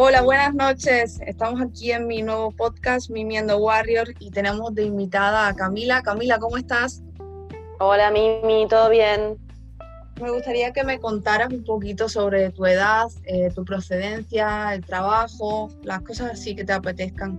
[0.00, 1.20] Hola, buenas noches.
[1.26, 6.02] Estamos aquí en mi nuevo podcast, Mimiendo Warrior, y tenemos de invitada a Camila.
[6.02, 7.02] Camila, ¿cómo estás?
[7.80, 9.36] Hola, Mimi, ¿todo bien?
[10.22, 15.68] Me gustaría que me contaras un poquito sobre tu edad, eh, tu procedencia, el trabajo,
[15.82, 17.36] las cosas así que te apetezcan.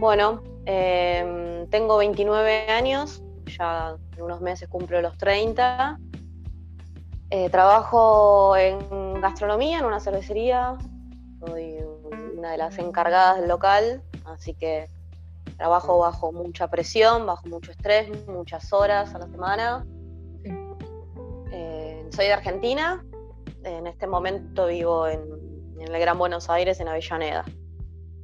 [0.00, 3.22] Bueno, em, tengo 29 años,
[3.58, 5.98] ya en unos meses cumplo los 30.
[7.28, 10.78] Eh, trabajo en gastronomía, en una cervecería.
[11.40, 11.78] Soy
[12.36, 14.88] una de las encargadas del local, así que
[15.56, 19.86] trabajo bajo mucha presión, bajo mucho estrés, muchas horas a la semana.
[21.52, 23.04] Eh, soy de Argentina.
[23.64, 25.20] En este momento vivo en,
[25.80, 27.44] en el Gran Buenos Aires, en Avellaneda.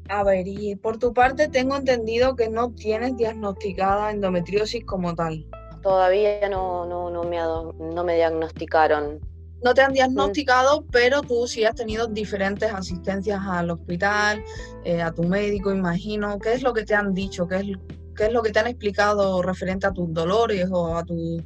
[0.08, 5.46] A ver, y por tu parte tengo entendido que no tienes diagnosticada endometriosis como tal.
[5.82, 9.20] Todavía no, no, no, me, no me diagnosticaron.
[9.64, 14.44] No te han diagnosticado, pero tú sí has tenido diferentes asistencias al hospital,
[14.84, 16.38] eh, a tu médico, imagino.
[16.38, 17.48] ¿Qué es lo que te han dicho?
[17.48, 17.66] ¿Qué es,
[18.14, 21.42] qué es lo que te han explicado referente a tus dolores o a tu,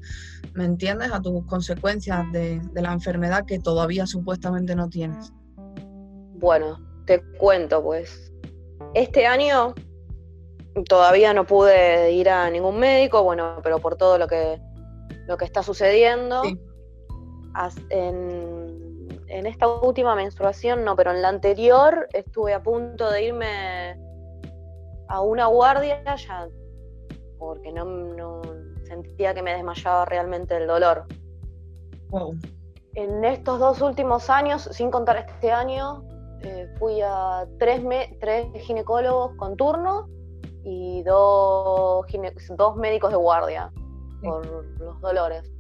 [0.54, 1.12] ¿me entiendes?
[1.12, 5.32] A tus consecuencias de, de la enfermedad que todavía supuestamente no tienes.
[6.40, 8.32] Bueno, te cuento pues
[8.94, 9.74] este año
[10.88, 14.60] todavía no pude ir a ningún médico, bueno, pero por todo lo que,
[15.26, 16.42] lo que está sucediendo.
[17.90, 23.98] En, en, esta última menstruación no, pero en la anterior estuve a punto de irme
[25.08, 26.48] a una guardia ya,
[27.38, 28.42] porque no, no
[28.86, 31.06] sentía que me desmayaba realmente el dolor.
[32.94, 36.04] En estos dos últimos años, sin contar este año,
[36.42, 37.82] eh, fui a tres,
[38.20, 40.08] tres ginecólogos con turno
[40.64, 42.06] y dos,
[42.56, 43.72] dos médicos de guardia
[44.22, 44.46] por
[44.78, 45.57] los dolores.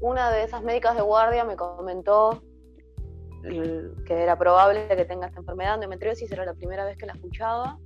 [0.00, 2.42] Una de esas médicas de guardia me comentó
[3.42, 7.78] que era probable que tenga esta enfermedad endometriosis, era la primera vez que la escuchaba,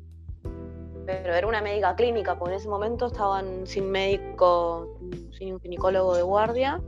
[1.07, 4.99] pero era una médica clínica, porque en ese momento estaban sin médico,
[5.37, 6.81] sin un ginecólogo de guardia.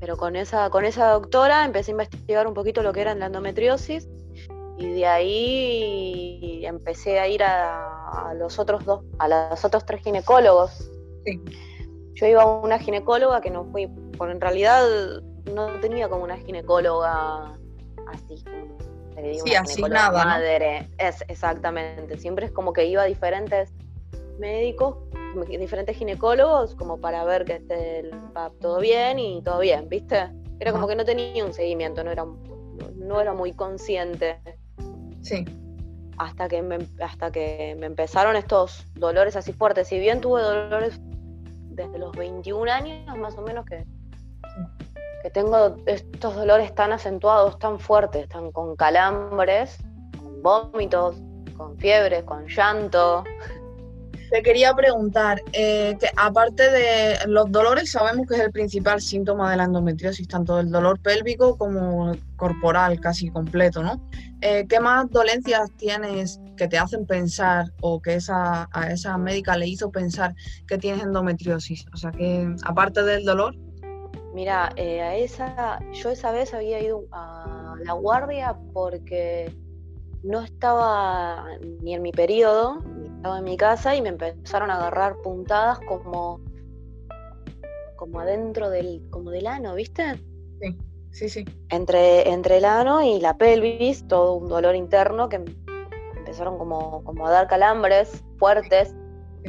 [0.00, 3.26] Pero con esa, con esa doctora empecé a investigar un poquito lo que era la
[3.26, 4.08] endometriosis
[4.78, 10.88] y de ahí empecé a ir a, los otros dos, a los otros tres ginecólogos.
[12.18, 13.86] Yo iba a una ginecóloga que no fui,
[14.16, 14.82] porque en realidad
[15.54, 17.56] no tenía como una ginecóloga
[18.08, 18.42] así,
[19.40, 20.88] como sí, nada, madre.
[20.98, 22.18] Es, exactamente.
[22.18, 23.72] Siempre es como que iba a diferentes
[24.38, 24.96] médicos
[25.46, 28.10] diferentes ginecólogos como para ver que esté
[28.60, 30.30] todo bien y todo bien, ¿viste?
[30.58, 32.24] Era como que no tenía un seguimiento, no era,
[32.94, 34.40] no era muy consciente.
[35.22, 35.44] Sí.
[36.16, 39.86] Hasta que, me, hasta que me empezaron estos dolores así fuertes.
[39.88, 41.00] Si bien tuve dolores
[41.78, 43.86] desde los 21 años, más o menos, que,
[45.22, 49.78] que tengo estos dolores tan acentuados, tan fuertes, tan con calambres,
[50.20, 51.16] con vómitos,
[51.56, 53.24] con fiebre, con llanto.
[54.30, 59.50] Te quería preguntar, eh, que aparte de los dolores, sabemos que es el principal síntoma
[59.50, 64.02] de la endometriosis, tanto el dolor pélvico como corporal, casi completo, ¿no?
[64.42, 69.56] Eh, ¿Qué más dolencias tienes que te hacen pensar o que esa, a esa médica
[69.56, 70.34] le hizo pensar
[70.66, 71.86] que tienes endometriosis?
[71.94, 73.56] O sea, que aparte del dolor.
[74.34, 79.56] Mira, eh, a esa, yo esa vez había ido a la guardia porque
[80.22, 81.46] no estaba
[81.82, 82.82] ni en mi periodo,
[83.18, 86.40] estaba en mi casa y me empezaron a agarrar puntadas como
[87.96, 90.14] como adentro del como del ano, ¿viste?
[90.60, 90.78] Sí,
[91.10, 91.44] sí, sí.
[91.68, 95.42] Entre, entre el ano y la pelvis, todo un dolor interno que
[96.16, 98.94] empezaron como, como a dar calambres fuertes,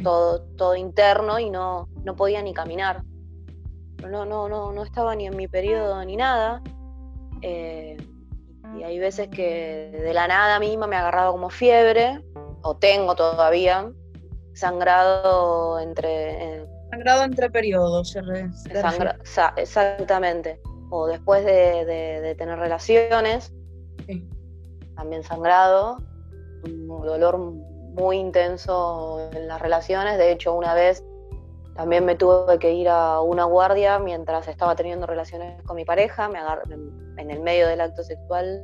[0.02, 3.04] todo, todo interno y no, no podía ni caminar.
[4.02, 6.60] No, no, no, no estaba ni en mi periodo ni nada.
[7.42, 7.96] Eh,
[8.76, 12.20] y hay veces que de la nada misma me agarraba como fiebre,
[12.62, 13.90] o tengo todavía,
[14.54, 16.58] sangrado entre...
[16.58, 18.16] Eh, sangrado entre periodos,
[19.56, 20.60] exactamente.
[20.90, 23.52] O después de, tener relaciones,
[24.96, 25.98] también sangrado,
[26.64, 30.18] un dolor muy intenso en las relaciones.
[30.18, 31.04] De hecho, una vez
[31.76, 36.28] también me tuve que ir a una guardia mientras estaba teniendo relaciones con mi pareja.
[36.28, 36.40] Me
[37.16, 38.62] en el medio del acto sexual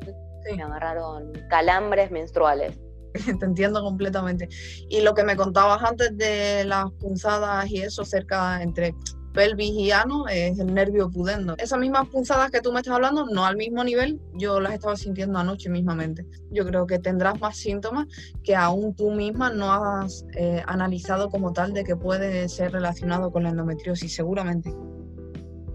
[0.55, 2.79] me agarraron calambres menstruales.
[3.39, 4.49] te entiendo completamente.
[4.89, 8.95] Y lo que me contabas antes de las punzadas y eso cerca entre
[9.37, 11.55] pelvis y ano es el nervio pudendo.
[11.59, 14.97] Esas mismas punzadas que tú me estás hablando, no al mismo nivel, yo las estaba
[14.97, 16.27] sintiendo anoche mismamente.
[16.51, 18.07] Yo creo que tendrás más síntomas
[18.43, 23.31] que aún tú misma no has eh, analizado como tal de que puede ser relacionado
[23.31, 24.75] con la endometriosis, seguramente.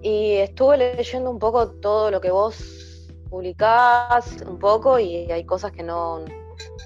[0.02, 5.72] Y estuve leyendo un poco todo lo que vos publicás un poco y hay cosas
[5.72, 6.26] que no,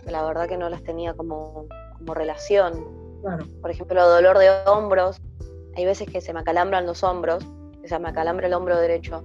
[0.05, 1.67] la verdad que no las tenía como,
[1.97, 2.85] como relación.
[3.21, 3.45] Claro.
[3.61, 5.21] Por ejemplo, dolor de hombros.
[5.75, 7.45] Hay veces que se me acalambran los hombros,
[7.83, 9.23] o sea, me acalambra el hombro derecho.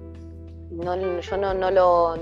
[0.71, 2.17] No, yo no, no lo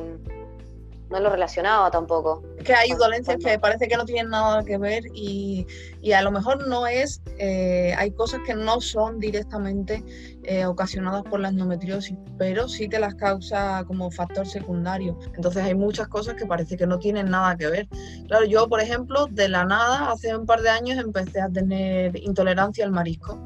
[1.11, 2.43] no lo relacionaba tampoco.
[2.59, 5.67] Es que hay dolencias que parece que no tienen nada que ver y,
[6.15, 10.05] a lo mejor no es, eh, hay cosas que no son directamente
[10.45, 15.19] eh, ocasionadas por la endometriosis, pero sí te las causa como factor secundario.
[15.35, 17.89] Entonces hay muchas cosas que parece que no tienen nada que ver.
[18.27, 22.17] Claro, yo por ejemplo, de la nada, hace un par de años empecé a tener
[22.23, 23.39] intolerancia al marisco.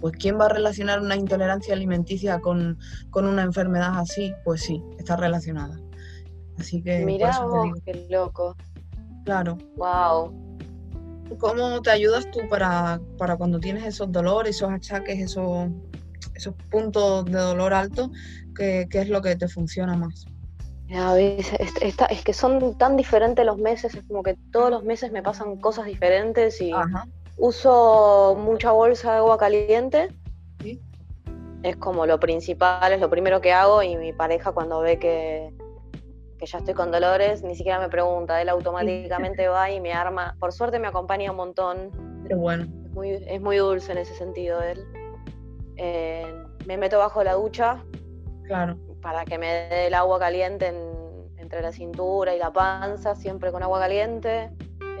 [0.00, 2.78] Pues ¿quién va a relacionar una intolerancia alimenticia con,
[3.10, 4.32] con una enfermedad así?
[4.44, 5.76] Pues sí, está relacionada.
[6.58, 7.04] Así que.
[7.04, 8.56] Mirá vos, qué loco.
[9.24, 9.58] Claro.
[9.76, 10.32] Wow.
[11.38, 15.68] ¿Cómo te ayudas tú para, para cuando tienes esos dolores, esos achaques, esos,
[16.34, 18.10] esos puntos de dolor alto?
[18.54, 20.26] ¿qué, ¿Qué es lo que te funciona más?
[20.88, 21.52] Es,
[21.82, 25.56] es, que son tan diferentes los meses, es como que todos los meses me pasan
[25.58, 26.72] cosas diferentes y
[27.36, 30.08] uso mucha bolsa de agua caliente.
[30.62, 30.80] ¿Sí?
[31.62, 35.52] Es como lo principal, es lo primero que hago y mi pareja cuando ve que,
[36.38, 40.36] que ya estoy con dolores, ni siquiera me pregunta, él automáticamente va y me arma.
[40.38, 41.90] Por suerte me acompaña un montón.
[42.22, 42.64] Pero bueno.
[42.84, 44.84] Es muy, es muy dulce en ese sentido él.
[45.76, 46.26] Eh,
[46.66, 47.82] me meto bajo la ducha.
[48.44, 48.76] Claro.
[49.02, 50.72] Para que me dé el agua caliente
[51.36, 54.50] entre la cintura y la panza, siempre con agua caliente.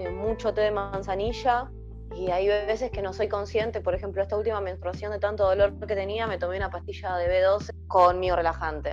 [0.00, 1.70] Eh, mucho té de manzanilla.
[2.16, 5.78] Y hay veces que no soy consciente, por ejemplo, esta última menstruación de tanto dolor
[5.86, 8.92] que tenía, me tomé una pastilla de B12 con mi relajante.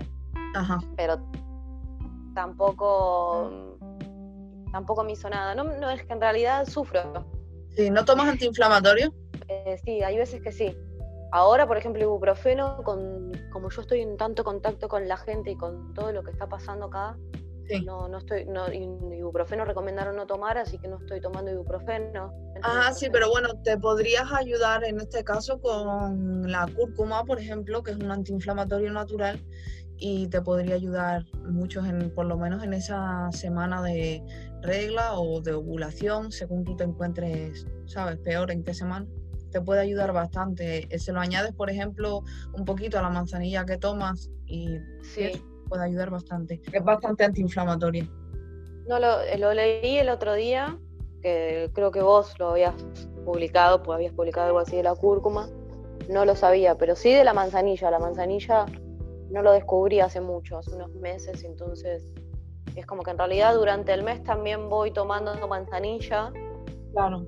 [0.54, 0.80] Ajá.
[0.98, 1.20] Pero
[2.36, 3.80] tampoco,
[4.72, 5.56] tampoco me hizo nada.
[5.56, 7.26] No, no es que en realidad sufro.
[7.76, 9.12] Sí, ¿no tomas antiinflamatorio?
[9.48, 10.78] Eh, sí, hay veces que sí.
[11.32, 15.58] Ahora, por ejemplo, ibuprofeno, con, como yo estoy en tanto contacto con la gente y
[15.58, 17.18] con todo lo que está pasando acá,
[17.84, 22.32] no, no estoy, no, ibuprofeno recomendaron no tomar, así que no estoy tomando ibuprofeno.
[22.62, 27.82] Ah, sí, pero bueno, te podrías ayudar en este caso con la cúrcuma, por ejemplo,
[27.82, 29.42] que es un antiinflamatorio natural
[29.98, 34.24] y te podría ayudar mucho, en, por lo menos en esa semana de
[34.62, 38.18] regla o de ovulación, según tú te encuentres, ¿sabes?
[38.18, 39.08] Peor en qué semana.
[39.52, 40.88] Te puede ayudar bastante.
[40.94, 45.42] Eh, se lo añades, por ejemplo, un poquito a la manzanilla que tomas y sí.
[45.70, 46.62] puede ayudar bastante.
[46.72, 48.06] Es bastante antiinflamatoria.
[48.88, 50.78] No, lo, eh, lo leí el otro día,
[51.22, 52.76] que creo que vos lo habías
[53.24, 55.48] publicado, pues habías publicado algo así de la cúrcuma.
[56.10, 57.90] No lo sabía, pero sí de la manzanilla.
[57.90, 58.66] La manzanilla
[59.30, 62.14] no lo descubrí hace mucho, hace unos meses, entonces
[62.76, 66.32] es como que en realidad durante el mes también voy tomando manzanilla.
[66.94, 67.26] Claro.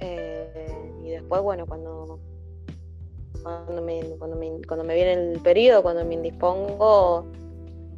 [0.00, 2.20] Eh, y después, bueno, cuando,
[3.42, 7.26] cuando me, cuando, me, viene el periodo, cuando me indispongo,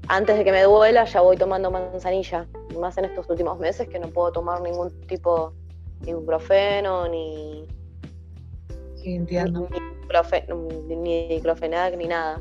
[0.06, 2.46] antes de que me duela, ya voy tomando manzanilla.
[2.78, 5.52] Más en estos últimos meses que no puedo tomar ningún tipo
[6.00, 7.66] de ibuprofeno ni.
[8.96, 9.68] Sí, entiendo.
[10.86, 12.40] Ni, ni diclofenac ni nada.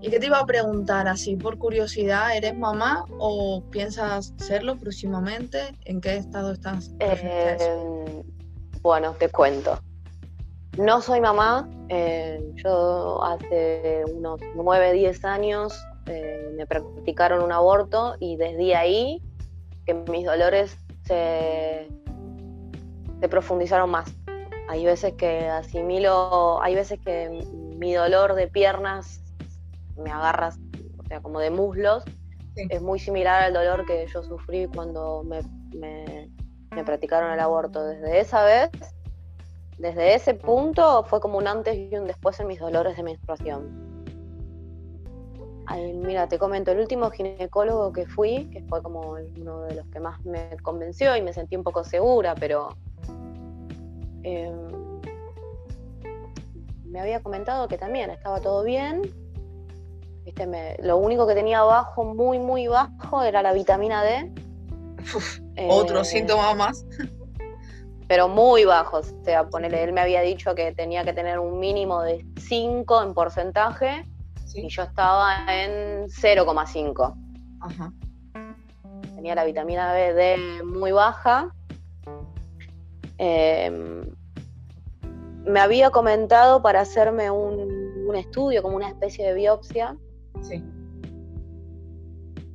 [0.00, 2.36] ¿Y qué te iba a preguntar así por curiosidad?
[2.36, 5.74] ¿Eres mamá o piensas serlo próximamente?
[5.84, 6.90] ¿En qué estado estás?
[7.00, 8.22] Eh,
[8.82, 9.78] bueno, te cuento.
[10.76, 11.68] No soy mamá.
[11.88, 15.74] Eh, yo hace unos 9, 10 años
[16.06, 19.22] eh, me practicaron un aborto y desde ahí
[19.86, 21.88] que mis dolores se,
[23.20, 24.12] se profundizaron más.
[24.68, 27.44] Hay veces que asimilo, hay veces que
[27.78, 29.22] mi dolor de piernas
[29.98, 30.58] me agarras,
[30.98, 32.04] o sea, como de muslos,
[32.68, 35.40] es muy similar al dolor que yo sufrí cuando me,
[35.74, 37.84] me, practicaron el aborto.
[37.84, 38.70] Desde esa vez,
[39.78, 43.88] desde ese punto, fue como un antes y un después en mis dolores de menstruación.
[46.04, 50.00] mira, te comento, el último ginecólogo que fui, que fue como uno de los que
[50.00, 52.70] más me convenció y me sentí un poco segura, pero
[54.22, 54.68] em,
[56.86, 59.02] me había comentado que también estaba todo bien,
[60.82, 64.32] lo único que tenía bajo, muy, muy bajo, era la vitamina D.
[65.68, 66.84] otro eh, síntoma más.
[68.08, 68.98] Pero muy bajo.
[68.98, 73.02] O sea, ponerle, él me había dicho que tenía que tener un mínimo de 5
[73.02, 74.06] en porcentaje
[74.54, 77.14] y yo estaba en 0,5.
[79.14, 81.52] Tenía la vitamina D muy baja.
[83.18, 84.04] Em,
[85.44, 89.96] me había comentado para hacerme un, un, estudio, como una especie de biopsia,
[90.42, 90.64] Sí.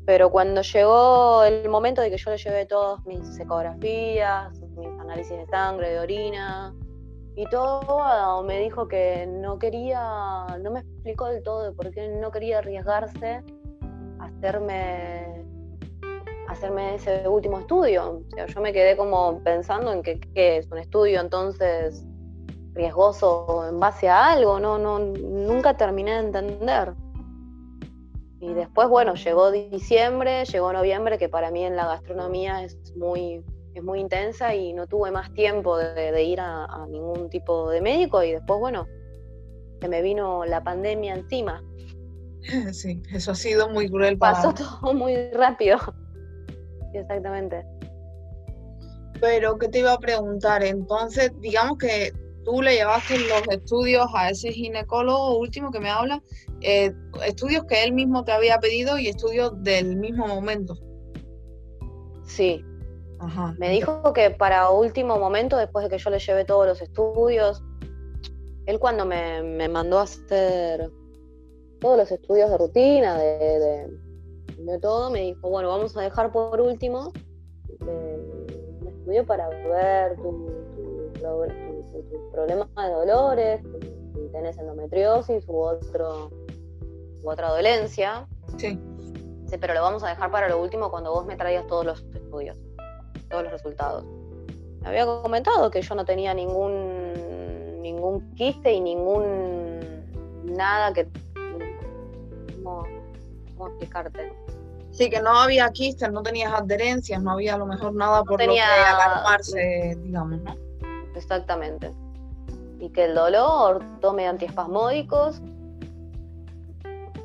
[0.06, 5.38] Pero cuando llegó el momento de que yo le llevé todas mis ecografías, mis análisis
[5.38, 6.76] de sangre, de orina
[7.36, 12.32] y todo, me dijo que no quería, no me explicó del todo por qué no
[12.32, 13.42] quería arriesgarse
[14.20, 15.44] hacerme
[16.48, 18.24] hacerme ese último estudio.
[18.28, 22.06] O sea, yo me quedé como pensando en que, es un estudio entonces
[22.74, 26.94] riesgoso en base a algo, no, no, nunca terminé de entender.
[28.44, 33.42] Y después, bueno, llegó diciembre, llegó noviembre, que para mí en la gastronomía es muy,
[33.74, 38.22] es muy intensa y no tuve más tiempo de, ir a, ningún tipo de médico
[38.22, 38.86] y después, bueno,
[39.80, 41.64] se me vino la pandemia encima.
[42.74, 44.34] Sí, eso ha sido muy cruel para...
[44.34, 45.78] Pasó todo muy rápido.
[46.94, 47.66] exactamente.
[49.22, 50.66] Pero, ¿qué te iba a preguntar?
[50.66, 52.12] Entonces, digamos que
[52.44, 56.22] tú le llevaste los estudios a ese ginecólogo último que me habla,
[56.62, 56.94] eh,
[57.26, 60.78] estudios que él mismo te había pedido y estudios del mismo momento.
[62.26, 62.64] Sí.
[63.20, 63.56] Ajá.
[63.58, 67.64] Me dijo que para último momento, después de que yo le llevé todos los estudios,
[68.66, 70.90] él cuando me, mandó a hacer
[71.80, 73.90] todos los estudios de rutina, de,
[74.58, 77.12] de, todo, me dijo, bueno, vamos a dejar por último
[77.82, 80.48] un estudio para ver tu,
[82.02, 83.62] tus problemas de dolores,
[84.14, 86.32] si tenés endometriosis u, otro,
[87.24, 88.28] u otra dolencia.
[88.58, 88.80] Sí.
[89.46, 92.02] Sí, pero lo vamos a dejar para lo último cuando vos me traigas todos los
[92.14, 92.58] estudios,
[93.30, 94.06] todos los resultados.
[94.82, 99.80] Me había comentado que yo no tenía ningún ningún quiste y ningún
[100.46, 101.08] nada que
[102.64, 102.86] ¿cómo,
[103.56, 104.34] cómo explicarte?
[104.92, 108.40] Sí, que no había quistes, no tenías adherencias, no había a lo mejor nada por
[108.40, 110.56] lo que alarmarse, digamos, ¿no?
[111.16, 111.92] Exactamente.
[112.80, 115.42] Y que el dolor tome antiespasmódicos,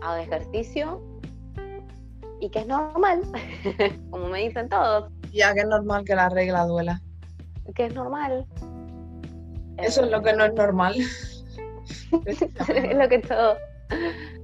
[0.00, 1.02] haga ejercicio
[2.40, 3.22] y que es normal,
[4.10, 5.10] como me dicen todos.
[5.32, 7.00] Ya que es normal que la regla duela.
[7.74, 8.46] Que es normal.
[9.76, 10.94] Eso es lo que no es normal.
[12.26, 13.56] es lo que todo.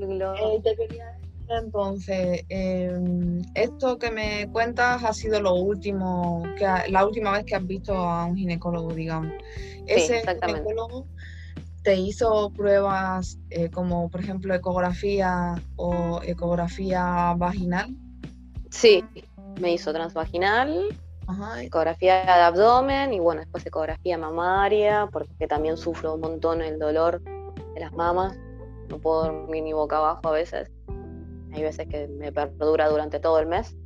[0.00, 1.17] Eh, te quería
[1.50, 7.54] entonces, em, esto que me cuentas ha sido lo último, que la última vez que
[7.54, 9.32] has visto a un ginecólogo, digamos.
[9.86, 11.06] Ese ginecólogo
[11.82, 17.96] te hizo pruebas eh, como, por ejemplo, ecografía o ecografía vaginal.
[18.70, 19.02] Sí,
[19.60, 20.84] me hizo transvaginal,
[21.60, 27.22] ecografía de abdomen y bueno, después ecografía mamaria, porque también sufro un montón el dolor
[27.22, 28.38] de las mamas.
[28.88, 30.70] No puedo dormir ni boca abajo a veces.
[31.52, 33.76] Hay veces que me perdura durante todo el mes.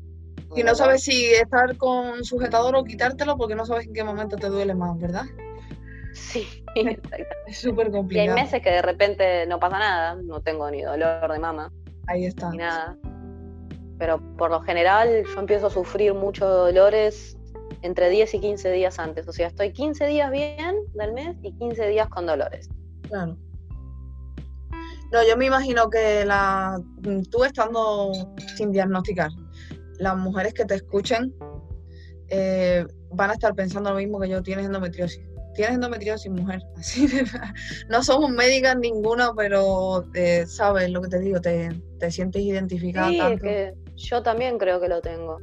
[0.55, 4.37] Y no sabes si estar con sujetador o quitártelo porque no sabes en qué momento
[4.37, 5.25] te duele más, ¿verdad?
[6.13, 6.47] Sí,
[7.47, 8.27] Es súper complicado.
[8.27, 11.73] Y hay meses que de repente no pasa nada, no tengo ni dolor de mama.
[12.07, 12.51] Ahí está.
[12.51, 12.97] Ni nada.
[13.99, 17.37] Pero por lo general yo empiezo a sufrir muchos dolores
[17.83, 19.29] entre 10 y 15 días antes.
[19.29, 22.69] O sea, estoy 15 días bien del mes y 15 días con dolores.
[23.09, 23.37] Claro.
[25.13, 26.81] No, yo me imagino que la,
[27.31, 28.13] tú estando
[28.57, 29.31] sin diagnosticar,
[29.99, 31.35] las mujeres que te escuchen
[32.29, 35.21] eh, van a estar pensando lo mismo que yo, tienes endometriosis.
[35.55, 36.63] Tienes endometriosis, mujer.
[36.77, 37.07] Así
[37.91, 41.71] no somos médicas ninguna, pero eh, sabes lo que te digo, te,
[42.11, 43.11] sientes identificada.
[43.11, 45.39] Sí, que yo también creo que lo tengo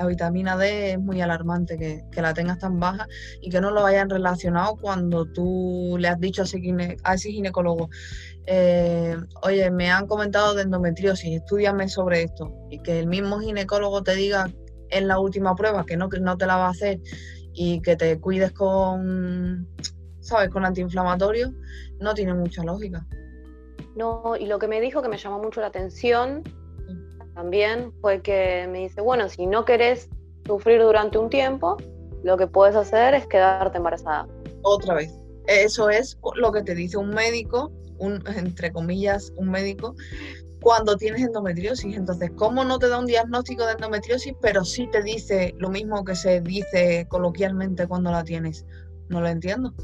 [0.00, 3.06] la vitamina D es muy alarmante que, la tengas tan baja
[3.42, 7.90] y que no lo hayan relacionado cuando tú le has dicho a ese, ginecólogo,
[8.52, 14.02] eh, oye, me han comentado de endometriosis, estudiame sobre esto, y que el mismo ginecólogo
[14.02, 14.50] te diga
[14.88, 16.98] en la última prueba que no, que no te la va a hacer
[17.52, 19.68] y que te cuides con,
[20.18, 21.52] ¿sabes?, con antiinflamatorio,
[22.00, 23.06] no tiene mucha lógica.
[23.94, 26.42] No, y lo que me dijo que me llamó mucho la atención
[27.36, 30.08] también fue que me dice, bueno, si no querés
[30.44, 31.76] sufrir durante un tiempo,
[32.24, 34.26] lo que puedes hacer es quedarte embarazada.
[34.62, 35.14] Otra vez.
[35.46, 39.94] Eso es lo que te dice un médico, un, entre comillas, un médico,
[40.60, 41.96] cuando tienes endometriosis.
[41.96, 46.04] Entonces, ¿cómo no te da un diagnóstico de endometriosis, pero sí te dice lo mismo
[46.04, 48.66] que se dice coloquialmente cuando la tienes?
[49.08, 49.74] No lo entiendo.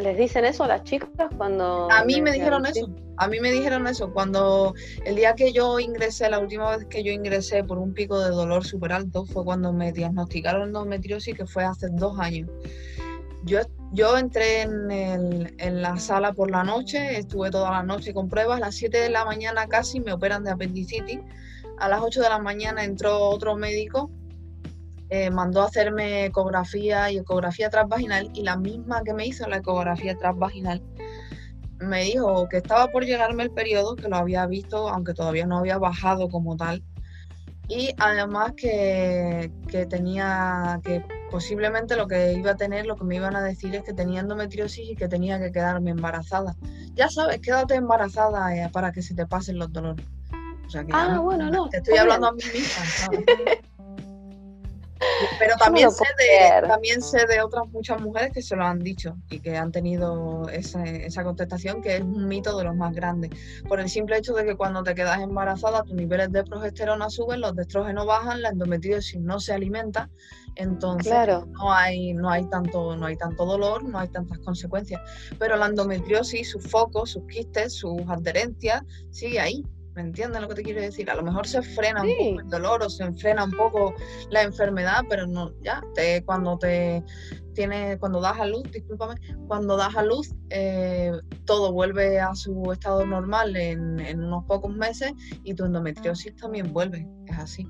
[0.00, 1.90] ¿Les dicen eso a las chicas cuando...?
[1.90, 4.12] A mí me dijeron eso, a mí me dijeron eso.
[4.12, 4.74] Cuando
[5.06, 8.30] el día que yo ingresé, la última vez que yo ingresé por un pico de
[8.30, 12.50] dolor súper alto, fue cuando me diagnosticaron endometriosis, que fue hace dos años.
[13.46, 13.60] Yo,
[13.92, 14.90] yo entré en,
[15.58, 18.98] en la sala por la noche, estuve toda la noche con pruebas, a las 7
[18.98, 21.20] de la mañana casi me operan de apendicitis,
[21.78, 24.10] a las 8 de la mañana entró otro médico
[25.08, 29.58] eh, mandó a hacerme ecografía y ecografía transvaginal y la misma que me hizo la
[29.58, 30.82] ecografía transvaginal
[31.78, 35.58] me dijo que estaba por llegarme el periodo, que lo había visto, aunque todavía no
[35.58, 36.82] había bajado como tal,
[37.68, 43.16] y además que, que tenía que posiblemente lo que iba a tener, lo que me
[43.16, 46.56] iban a decir es que tenía endometriosis y que tenía que quedarme embarazada.
[46.94, 50.06] Ya sabes, quédate embarazada eh, para que se te pasen los dolores.
[50.92, 51.68] ah, bueno, no.
[51.68, 52.82] Te estoy hablando a mí misma,
[55.38, 59.16] Pero también sé, de, también sé de otras muchas mujeres que se lo han dicho
[59.30, 63.30] y que han tenido esa contestación, que es un mito de los más grandes.
[63.68, 67.40] Por el simple hecho de que cuando te quedas embarazada, tus niveles de progesterona suben,
[67.40, 70.08] los de estrógeno bajan, la endometriosis no se alimenta,
[70.56, 71.12] entonces
[71.52, 75.00] no, hay, no, hay tanto, no hay tanto dolor, no hay tantas consecuencias.
[75.38, 79.64] Pero la endometriosis, sus focos, sus quistes, sus adherencias, sigue ahí.
[79.96, 81.10] ¿Me entiendes lo que te quiero decir?
[81.10, 83.94] A lo mejor se frena un poco el dolor o se frena un poco
[84.28, 87.02] la enfermedad, pero no, ya, te, cuando te
[87.54, 89.14] tiene, cuando das a luz, discúlpame,
[89.48, 91.12] cuando das a luz, eh,
[91.46, 96.74] todo vuelve a su estado normal en, en, unos pocos meses y tu endometriosis también
[96.74, 97.66] vuelve, es así.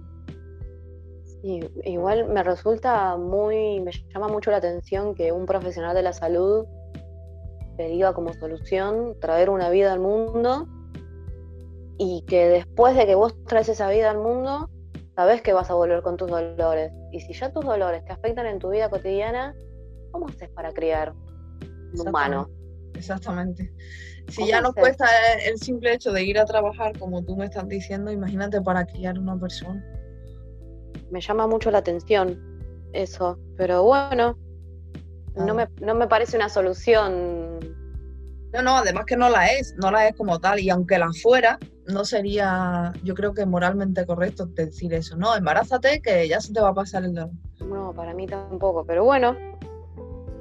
[1.42, 6.12] Sí, igual me resulta muy, me llama mucho la atención que un profesional de la
[6.12, 6.66] salud
[7.76, 10.66] te diga como solución traer una vida al mundo
[11.98, 14.70] y que después de que vos traes esa vida al mundo,
[15.14, 16.92] sabes que vas a volver con tus dolores.
[17.12, 19.54] Y si ya tus dolores te afectan en tu vida cotidiana,
[20.10, 21.14] ¿cómo haces para criar
[21.94, 22.50] un humano?
[22.94, 23.72] Exactamente.
[24.28, 25.06] Si ya nos cuesta
[25.44, 29.18] el simple hecho de ir a trabajar, como tú me estás diciendo, imagínate para criar
[29.18, 29.84] una persona.
[31.10, 32.38] Me llama mucho la atención
[32.92, 34.36] eso, pero bueno,
[35.36, 37.55] no, me, no me parece una solución
[38.56, 40.60] no, no, además que no la es, no la es como tal.
[40.60, 45.16] Y aunque la fuera, no sería, yo creo que moralmente correcto decir eso.
[45.16, 47.30] No, embarázate que ya se te va a pasar el dolor.
[47.60, 48.84] No, para mí tampoco.
[48.84, 49.36] Pero bueno,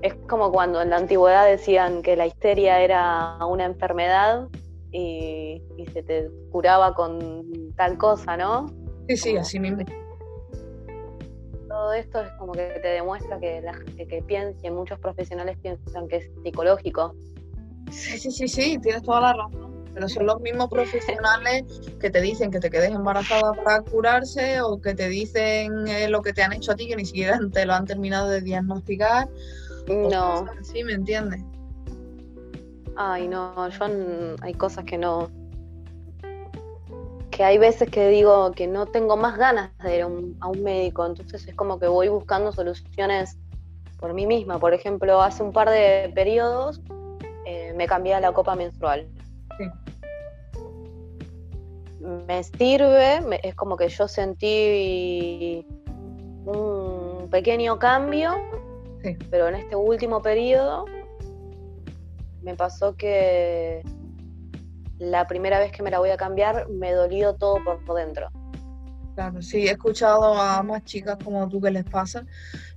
[0.02, 4.48] es como cuando en la antigüedad decían que la histeria era una enfermedad
[4.92, 5.62] y,
[5.94, 8.68] se te curaba con tal cosa, ¿no?
[9.10, 9.84] Sí, sí, así mismo.
[11.68, 16.08] Todo esto es como que te demuestra que, la, que, que, que muchos profesionales piensan
[16.08, 17.14] que es psicológico
[17.96, 19.86] Sí, sí, sí, sí, tienes toda la razón.
[19.94, 21.64] Pero son los mismos profesionales
[22.02, 26.22] que te dicen que te quedes embarazada para curarse o que te dicen eh, lo
[26.22, 29.30] que te han hecho a ti que ni siquiera te lo han terminado de diagnosticar.
[29.88, 30.46] No.
[30.64, 31.42] Sí, ¿me entiendes?
[32.98, 33.86] Ay, no, yo
[34.42, 35.30] hay cosas que no.
[37.32, 40.48] Que hay veces que digo que no tengo más ganas de ir a un, a
[40.48, 43.38] un médico, entonces es como que voy buscando soluciones
[43.98, 44.60] por mí misma.
[44.60, 46.82] Por ejemplo, hace un par de periodos
[47.76, 49.08] me cambié a la copa menstrual.
[52.28, 55.66] Me sirve, es como que yo sentí
[56.46, 58.34] un pequeño cambio,
[59.30, 60.86] pero en este último periodo
[62.42, 63.84] me pasó que
[65.00, 68.30] la primera vez que me la voy a cambiar me dolió todo por dentro.
[69.16, 72.26] Claro, sí, he escuchado a más chicas como tú que les pasa,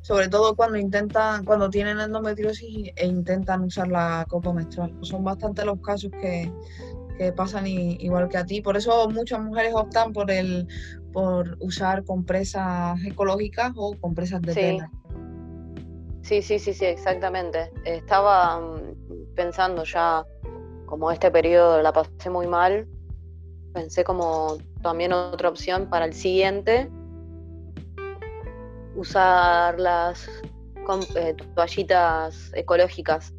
[0.02, 4.96] sobre todo cuando intentan, cuando tienen endometriosis e intentan usar la copa menstrual.
[5.02, 6.52] Son bastante los casos que,
[7.34, 8.60] pasan igual que a ti.
[8.60, 10.68] Por eso muchas mujeres optan por el
[11.12, 14.92] por usar compresas ecológicas o compresas de tela.
[16.22, 17.72] Sí, sí, sí, sí, exactamente.
[17.84, 20.24] Estaba mm, pensando ya,
[20.86, 22.86] como este periodo la pasé muy mal,
[23.72, 26.90] pensé como también otra opción para el siguiente,
[28.94, 30.28] usar las
[31.16, 33.34] eh, toallitas ecológicas,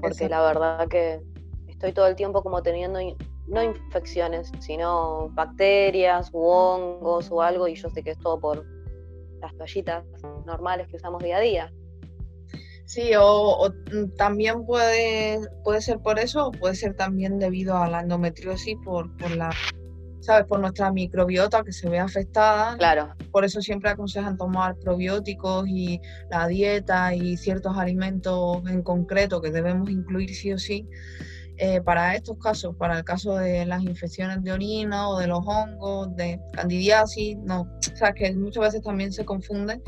[0.00, 1.20] porque la verdad que
[1.66, 2.98] estoy todo el tiempo como teniendo
[3.46, 8.66] no infecciones, sino bacterias u hongos o algo, y yo sé que es todo por
[9.40, 10.04] las toallitas
[10.44, 11.72] normales que usamos día a día.
[12.84, 13.70] Sí, o,
[14.16, 19.14] también puede, puede ser por eso, o puede ser también debido a la endometriosis por,
[19.18, 19.50] por la
[20.20, 20.46] ¿sabes?
[20.46, 22.76] Por nuestra microbiota que se ve afectada.
[22.76, 23.14] Claro.
[23.30, 26.00] Por eso siempre aconsejan tomar probióticos y
[26.30, 30.86] la dieta y ciertos alimentos en concreto que debemos incluir sí o sí.
[31.60, 35.40] Eh, para estos casos, para el caso de las infecciones de orina o de los
[35.44, 39.82] hongos, de candidiasis, no, o sea que muchas veces también se confunden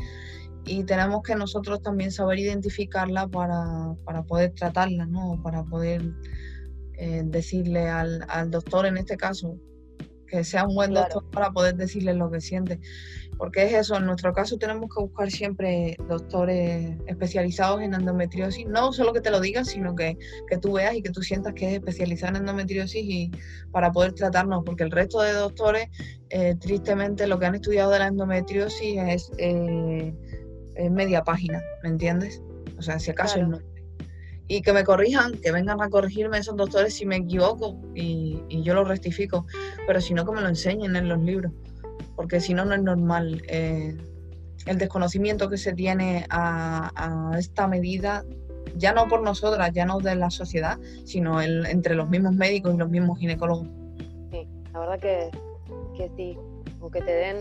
[0.65, 5.39] y tenemos que nosotros también saber identificarla para, para poder tratarla, ¿no?
[5.41, 6.11] Para poder
[6.97, 9.57] eh, decirle al, al doctor en este caso,
[10.31, 12.79] que sea un buen doctor para poder decirle lo que siente.
[13.37, 18.93] Porque es eso, en nuestro caso tenemos que buscar siempre doctores especializados en endometriosis, no
[18.93, 20.17] solo que te lo digan, sino que,
[20.47, 23.31] que tú veas y que tú sientas que es especializado en endometriosis y
[23.71, 25.89] para poder tratarnos, porque el resto de doctores,
[26.29, 30.13] eh, tristemente, lo que han estudiado de la endometriosis es, eh,
[30.89, 32.41] media página, ¿me entiendes?
[32.77, 33.59] O sea, si acaso no
[34.51, 38.73] y que me corrijan, que vengan a corregirme esos doctores si me equivoco y, yo
[38.73, 39.45] lo rectifico,
[39.87, 41.53] pero si no que me lo enseñen en los libros,
[42.17, 43.41] porque si no, no es normal.
[43.47, 43.95] Eh,
[44.65, 48.25] el desconocimiento que se tiene a, esta medida,
[48.75, 52.75] ya no por nosotras, ya no de la sociedad, sino el, entre los mismos médicos
[52.75, 53.69] y los mismos ginecólogos.
[54.31, 55.31] Sí, la verdad que,
[55.95, 56.37] que sí,
[56.81, 57.37] o que te den,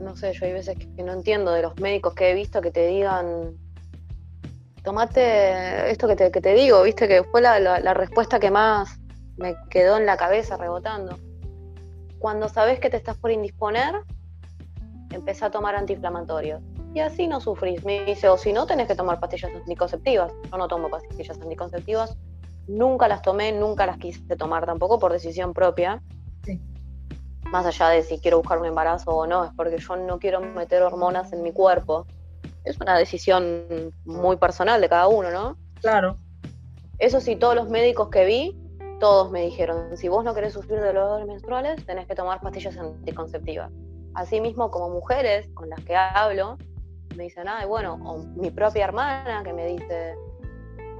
[0.00, 2.72] no sé, yo hay veces que no entiendo de los médicos que he visto que
[2.72, 3.56] te digan,
[4.82, 9.00] tomate esto que te, que te digo, viste que fue la, la, respuesta que más
[9.36, 11.18] me quedó en la cabeza rebotando.
[12.18, 13.94] Cuando sabes que te estás por indisponer,
[15.10, 16.62] empecé a tomar antiinflamatorios.
[16.94, 17.84] Y así no sufrís.
[17.84, 20.32] Me dice, o si no, tenés que tomar pastillas anticonceptivas.
[20.50, 22.16] Yo no tomo pastillas anticonceptivas.
[22.68, 26.02] Nunca las tomé, nunca las quise tomar tampoco por decisión propia.
[27.50, 30.40] Más allá de si quiero buscar un embarazo o no, es porque yo no quiero
[30.40, 32.06] meter hormonas en mi cuerpo
[32.64, 35.56] es una decisión muy personal de cada uno, ¿no?
[35.80, 36.16] Claro.
[36.98, 38.58] Eso sí, todos los médicos que vi,
[39.00, 42.76] todos me dijeron, si vos no querés sufrir de dolores menstruales, tenés que tomar pastillas
[42.76, 43.72] anticonceptivas.
[44.14, 46.56] Asimismo, como mujeres con las que hablo,
[47.16, 50.14] me dicen, ay, bueno, o mi propia hermana que me dice,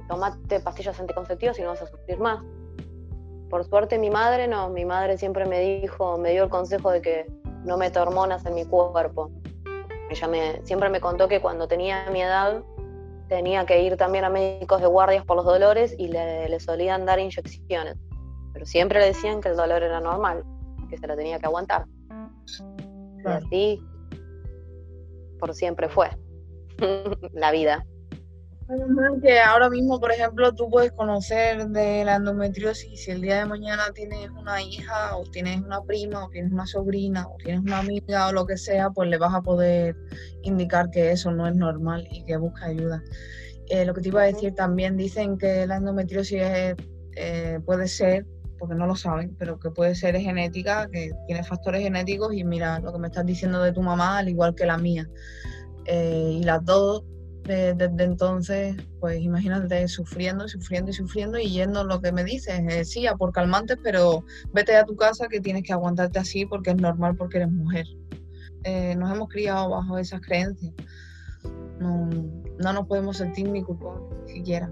[0.09, 2.43] tomate pastillas anticonceptivas y no vas a sufrir más.
[3.49, 7.01] Por suerte mi madre no, mi madre siempre me dijo, me dio el consejo de
[7.01, 7.31] que
[7.63, 9.31] no meto hormonas en mi cuerpo.
[10.13, 12.61] Ella me, siempre me contó que cuando tenía mi edad
[13.27, 17.19] tenía que ir también a médicos de guardias por los dolores y le, solían dar
[17.19, 17.97] inyecciones.
[18.53, 20.43] Pero siempre le decían que el dolor era normal,
[20.87, 21.85] que se lo tenía que aguantar.
[23.25, 23.83] Y así
[25.39, 26.11] por siempre fue
[27.33, 27.83] la vida
[29.21, 33.45] que ahora mismo, por ejemplo, tú puedes conocer de la endometriosis si el día de
[33.45, 37.79] mañana tienes una hija o tienes una prima o tienes una sobrina o tienes una
[37.79, 39.95] amiga o lo que sea, pues le vas a poder
[40.43, 43.03] indicar que eso no es normal y que busca ayuda.
[43.69, 46.41] Eh, lo que te iba a decir también, dicen que la endometriosis
[47.15, 48.25] eh, puede ser,
[48.59, 52.79] porque no lo saben, pero que puede ser genética, que tiene factores genéticos y mira
[52.79, 55.09] lo que me estás diciendo de tu mamá, al igual que la mía.
[55.85, 57.03] Eh, y las dos
[57.43, 62.85] desde entonces, pues imagínate sufriendo, sufriendo y sufriendo y yendo lo que me dices, eh,
[62.85, 66.71] sí, a por calmantes, pero vete a tu casa que tienes que aguantarte así porque
[66.71, 67.85] es normal porque eres mujer.
[68.63, 70.73] Eh, nos hemos criado bajo esas creencias.
[71.79, 72.09] No,
[72.59, 74.71] no nos podemos sentir ni culpables, ni siquiera.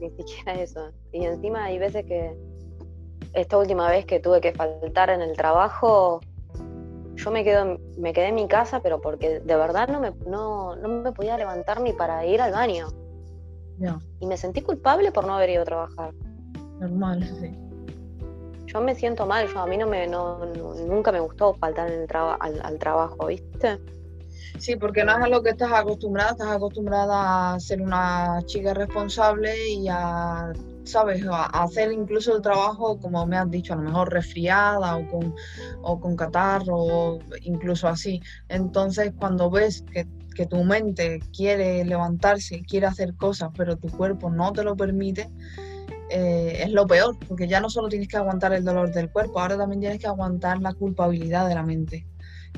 [0.00, 0.90] Ni siquiera eso.
[1.12, 2.36] Y encima hay veces que
[3.32, 6.20] esta última vez que tuve que faltar en el trabajo,
[7.16, 10.76] yo me, quedo, me quedé en mi casa, pero porque de verdad no me, no,
[10.76, 12.88] me podía levantar ni para ir al baño.
[14.20, 16.14] Y me sentí culpable por no haber ido a trabajar.
[16.80, 17.52] Normal, sí.
[18.66, 20.44] Yo me siento mal, yo a mí no me, no,
[20.86, 23.78] nunca me gustó faltar en el al, al trabajo, ¿viste?
[24.58, 28.74] Sí, porque no es a lo que estás acostumbrada, estás acostumbrada a ser una chica
[28.74, 30.52] responsable y a
[30.86, 31.24] ¿sabes?
[31.52, 35.34] hacer incluso el trabajo, como me has dicho, a lo mejor resfriada o con,
[35.82, 38.22] o con catarro, o incluso así.
[38.48, 40.06] Entonces, cuando ves que,
[40.50, 45.30] tu mente quiere levantarse, quiere hacer cosas, pero tu cuerpo no te lo permite,
[46.10, 49.40] eh, es lo peor, porque ya no solo tienes que aguantar el dolor del cuerpo,
[49.40, 52.06] ahora también tienes que aguantar la culpabilidad de la mente,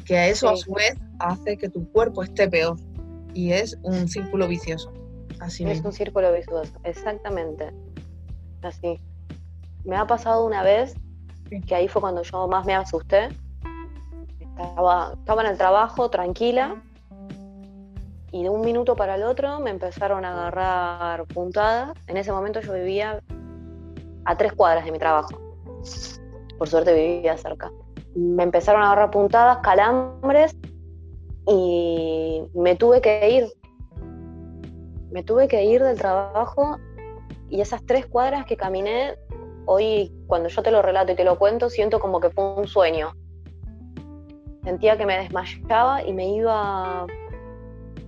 [0.04, 2.78] que a eso a su vez hace que tu cuerpo esté peor
[3.32, 4.92] y es un círculo vicioso.
[5.38, 7.72] Así es un círculo vicioso, exactamente
[8.62, 9.00] así.
[9.84, 10.94] Me ha pasado una vez,
[11.66, 13.28] que ahí fue cuando yo más me asusté.
[14.40, 16.82] Estaba, estaba en el trabajo tranquila
[18.30, 21.92] y de un minuto para el otro me empezaron a agarrar puntadas.
[22.06, 23.22] En ese momento yo vivía
[24.24, 25.40] a tres cuadras de mi trabajo.
[26.58, 27.70] Por suerte vivía cerca.
[28.14, 30.56] Me empezaron a agarrar puntadas, calambres
[31.46, 33.46] y me tuve que ir.
[35.10, 36.76] Me tuve que ir del trabajo
[37.50, 39.16] y esas tres cuadras que caminé,
[39.66, 42.66] hoy cuando yo te lo relato y te lo cuento, siento como que fue un
[42.66, 43.12] sueño.
[44.64, 47.06] Sentía que me desmayaba y me iba,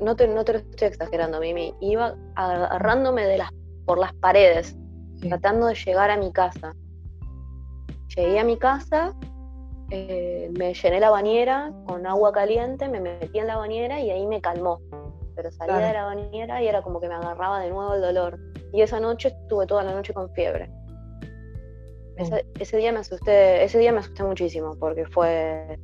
[0.00, 3.50] no te, no te lo estoy exagerando, me iba agarrándome de las,
[3.86, 4.76] por las paredes,
[5.20, 6.74] tratando de llegar a mi casa.
[8.16, 9.14] Llegué a mi casa,
[9.90, 14.26] eh, me llené la bañera con agua caliente, me metí en la bañera y ahí
[14.26, 14.80] me calmó.
[15.34, 18.49] Pero salía de la bañera y era como que me agarraba de nuevo el dolor.
[18.72, 20.70] Y esa noche estuve toda la noche con fiebre.
[22.58, 25.78] Ese, día me asusté, ese día me asusté muchísimo porque fue,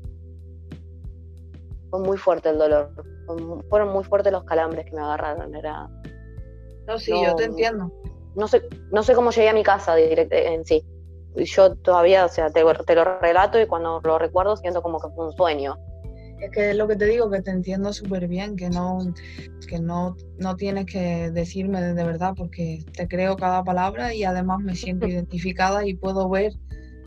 [1.91, 2.93] fue muy fuerte el dolor.
[3.71, 5.55] Fueron muy fuertes los calambres que me agarraron.
[5.55, 5.89] Era.
[6.87, 7.91] No, sí, yo te entiendo.
[8.35, 10.85] No sé, no sé cómo llegué a mi casa en sí.
[11.37, 15.09] Yo todavía, o sea, te, te lo relato y cuando lo recuerdo siento como que
[15.15, 15.77] fue un sueño
[16.41, 18.99] es que es lo que te digo, que te entiendo súper bien, que no,
[19.67, 24.61] que no, no tienes que decirme de verdad, porque te creo cada palabra y además
[24.61, 26.53] me siento identificada y puedo ver,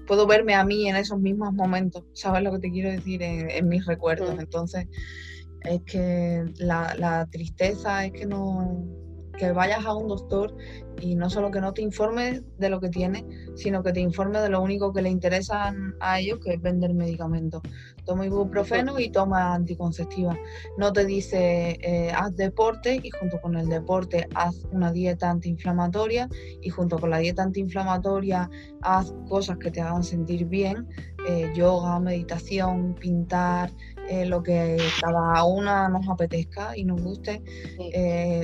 [0.08, 3.22] puedo verme a mí en esos mismos momentos, ¿sabes lo que te quiero decir?
[3.22, 4.36] En, mis recuerdos.
[4.36, 4.40] Mm.
[4.40, 4.88] Entonces,
[5.62, 8.84] es que la, la, tristeza es que no,
[9.40, 10.56] que vayas a un doctor
[11.02, 13.26] y no solo que no te informe de lo que tiene,
[13.56, 16.94] sino que te informe de lo único que le interesa a ellos, que es vender
[16.94, 17.62] medicamentos.
[18.06, 20.38] Toma ibuprofeno y toma anticonceptiva.
[20.78, 26.28] No te dice eh, haz deporte y junto con el deporte haz una dieta antiinflamatoria
[26.62, 28.50] y junto con la dieta antiinflamatoria
[28.82, 30.88] haz cosas que te hagan sentir bien,
[31.30, 33.72] eh, yoga, meditación, pintar,
[34.10, 37.42] eh, lo que cada una nos apetezca y nos guste.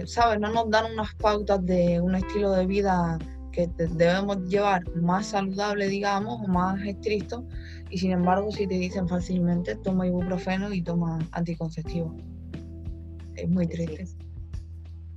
[0.06, 0.40] ¿Sabes?
[0.40, 3.18] No nos dan unas pautas de un estilo de vida
[3.52, 7.46] que debemos llevar más saludable, digamos, o más estricto,
[7.90, 12.14] y sin embargo, si te dicen fácilmente, toma ibuprofeno y toma anticonceptivo.
[13.36, 14.06] Es muy triste.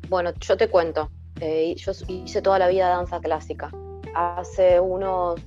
[0.09, 1.11] Bueno, yo te cuento.
[1.41, 3.71] Eh, yo hice toda la vida danza clásica.
[4.15, 5.41] Hace unos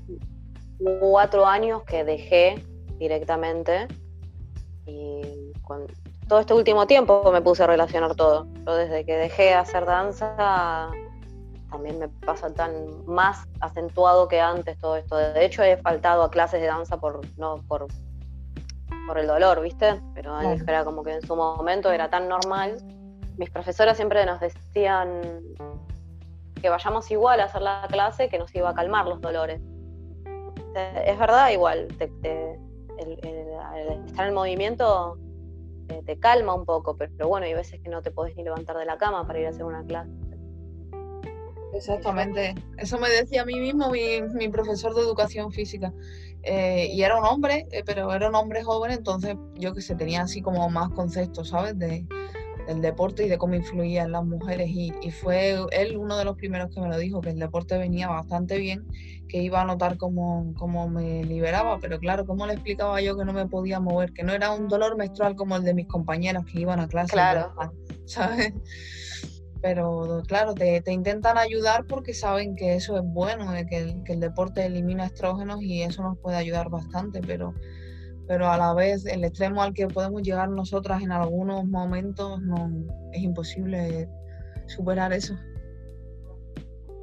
[0.99, 2.63] cuatro años que dejé
[2.97, 3.87] directamente
[4.85, 5.87] y con
[6.27, 8.47] todo este último tiempo me puse a relacionar todo.
[8.65, 10.91] Yo desde que dejé hacer danza
[11.71, 15.15] también me pasa tan más acentuado que antes todo esto.
[15.15, 17.87] De hecho, he faltado a clases de danza por no por,
[19.07, 19.99] por el dolor, ¿viste?
[20.13, 22.77] Pero era como que en su momento era tan normal.
[23.37, 25.41] Mis profesoras siempre nos decían
[26.61, 29.61] que vayamos igual a hacer la clase que nos iba a calmar los dolores.
[31.05, 31.87] Es verdad, igual,
[33.01, 35.17] el, estar en movimiento
[35.87, 38.77] te, te, calma un poco, pero bueno, hay veces que no te podés ni levantar
[38.77, 40.11] de la cama para ir a hacer una clase.
[41.73, 42.53] Exactamente.
[42.77, 45.93] Eso me decía a mí mismo mi, profesor de educación física.
[46.43, 49.95] Eh, y era un hombre, eh, pero era un hombre joven, entonces yo que sé,
[49.95, 51.77] tenía así como más conceptos, ¿sabes?
[51.77, 52.05] De,
[52.71, 54.69] del deporte y de cómo influía en las mujeres.
[54.69, 58.07] Y, fue él uno de los primeros que me lo dijo, que el deporte venía
[58.07, 58.88] bastante bien,
[59.27, 63.25] que iba a notar cómo, cómo me liberaba, pero claro, ¿cómo le explicaba yo que
[63.25, 64.13] no me podía mover?
[64.13, 67.13] Que no era un dolor menstrual como el de mis compañeras que iban a clase.
[67.13, 67.53] Claro.
[68.05, 68.53] ¿Sabes?
[69.62, 74.19] pero claro, te, intentan ayudar porque saben que eso es bueno, que el, que el,
[74.19, 77.53] deporte elimina estrógenos y eso nos puede ayudar bastante, pero,
[78.27, 82.71] pero a la vez el extremo al que podemos llegar nosotras en algunos momentos no
[83.12, 84.07] es imposible
[84.67, 85.36] superar eso.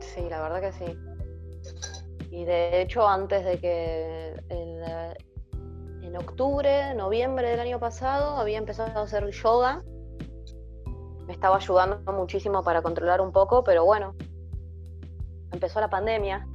[0.00, 0.98] Sí, la verdad que sí.
[2.30, 4.34] Y de hecho, antes de que
[6.02, 9.82] en octubre, noviembre del año pasado, había empezado a hacer yoga
[11.28, 14.16] me estaba ayudando muchísimo para controlar un poco, pero bueno,
[15.52, 16.48] empezó la pandemia.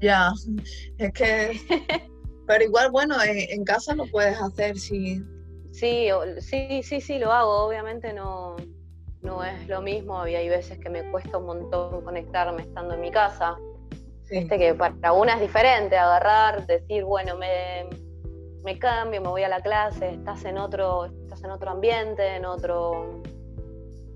[0.00, 0.30] Ya,
[0.98, 2.06] es que...
[2.46, 5.22] pero igual, bueno, en, casa lo puedes hacer, sí.
[5.72, 7.66] Sí, sí, sí, sí, lo hago.
[7.66, 8.56] Obviamente no,
[9.22, 10.18] no es lo mismo.
[10.18, 13.56] Había hay veces que me cuesta un montón conectarme estando en mi casa.
[14.30, 17.88] Viste que para una es diferente agarrar, decir, bueno, me,
[18.64, 22.44] me cambio, me voy a la clase, estás en otro, estás en otro ambiente, en
[22.44, 23.22] otro,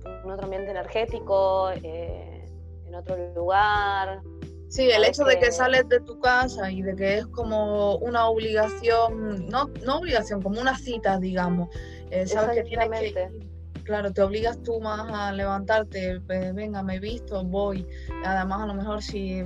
[0.04, 2.44] en otro ambiente energético, eh,
[2.86, 4.20] en otro lugar.
[4.70, 8.28] Sí, el hecho de que sales de tu casa y de que es como una
[8.28, 11.68] obligación, no, no obligación, como una cita, digamos.
[12.12, 13.28] Eh, sabes que tienes que,
[13.82, 16.20] claro, te obligas tú más a levantarte,
[16.54, 17.84] venga, me he visto, voy.
[18.24, 19.42] Además, a lo mejor si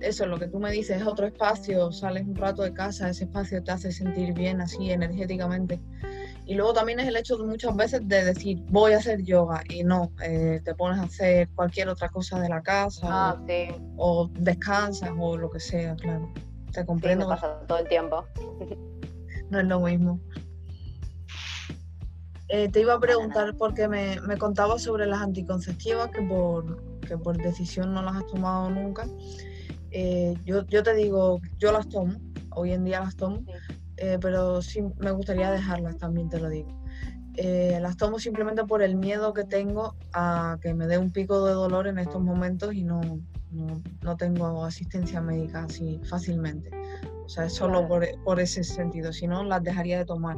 [0.00, 3.24] eso, lo que tú me dices es otro espacio, sales un rato de casa, ese
[3.24, 5.78] espacio te hace sentir bien así energéticamente.
[6.46, 9.62] Y luego también es el hecho de muchas veces de decir, voy a hacer yoga
[9.68, 13.42] y no, eh, te pones a hacer cualquier otra cosa de la casa ah,
[13.96, 16.32] o, descansas o lo que sea, claro.
[16.72, 17.24] Te comprendo.
[17.24, 18.26] Sí, pasa todo el tiempo.
[19.50, 20.20] no es lo mismo.
[22.48, 27.16] Eh, te iba a preguntar porque me, me contabas sobre las anticonceptivas que por, que
[27.16, 29.06] por decisión no las has tomado nunca.
[29.90, 32.14] Eh, yo, yo te digo, yo las tomo,
[32.50, 33.44] hoy en día las tomo,
[33.96, 36.68] eh, pero sí me gustaría dejarlas también, te lo digo.
[37.36, 41.44] Eh, las tomo simplemente por el miedo que tengo a que me dé un pico
[41.44, 43.00] de dolor en estos momentos y no,
[43.50, 46.70] no, tengo asistencia médica así fácilmente.
[47.24, 50.36] O sea, es solo por, por, ese sentido, si no, las dejaría de tomar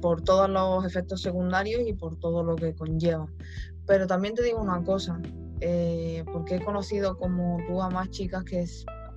[0.00, 3.26] por todos los efectos secundarios y por todo lo que conlleva.
[3.86, 5.20] Pero también te digo una cosa,
[5.60, 8.66] eh, porque he conocido como tú a más chicas que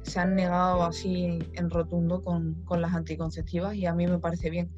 [0.05, 4.71] se han negado así en, rotundo con, las anticonceptivas y a mí me parece bien,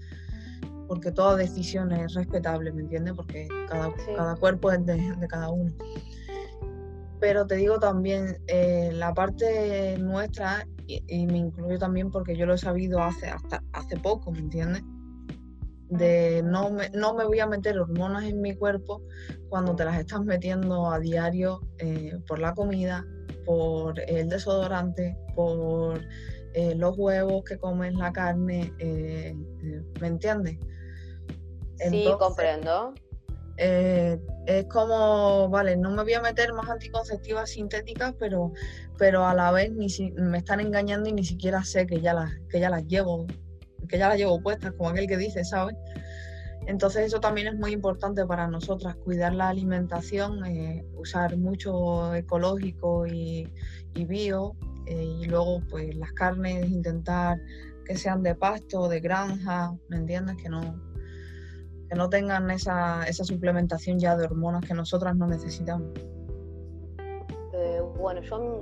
[0.87, 3.13] porque toda decisión es respetable, ¿me entiendes?
[3.13, 5.73] Porque cada, cada cuerpo es de, cada uno.
[7.19, 12.53] Pero te digo también, eh, la parte nuestra, y, me incluyo también porque yo lo
[12.53, 14.83] he sabido hace, hasta hace poco, ¿me entiendes?
[15.89, 19.01] de no me, no me voy a meter hormonas en mi cuerpo
[19.49, 23.05] cuando te las estás metiendo a diario eh, por la comida,
[23.47, 26.01] por el desodorante, por
[26.53, 29.33] eh, los huevos que comes, la carne, eh,
[29.63, 30.57] eh, ¿me entiendes?
[31.79, 32.93] sí, comprendo.
[33.55, 38.51] Eh, es como, vale, no me voy a meter más anticonceptivas sintéticas, pero,
[38.97, 42.13] pero a la vez ni si, me están engañando y ni siquiera sé que ya
[42.13, 43.25] las, que ya las llevo,
[43.87, 45.75] que ya las llevo puestas, como aquel que dice, ¿sabes?
[46.67, 53.07] Entonces eso también es muy importante para nosotras, cuidar la alimentación, eh, usar mucho ecológico
[53.07, 53.49] y,
[53.95, 54.53] bio,
[54.85, 57.39] eh, y luego pues las carnes, intentar
[57.85, 60.35] que sean de pasto, de granja, ¿me entiendes?
[60.35, 60.61] Que no,
[61.89, 65.89] que no tengan esa, esa suplementación ya de hormonas que nosotras no necesitamos.
[67.53, 68.59] Eh, bueno, yo